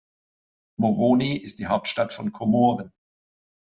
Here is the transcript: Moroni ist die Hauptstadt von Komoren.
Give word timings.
Moroni 0.79 1.37
ist 1.37 1.59
die 1.59 1.67
Hauptstadt 1.67 2.11
von 2.11 2.31
Komoren. 2.31 2.91